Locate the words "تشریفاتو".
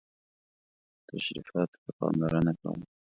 1.07-1.77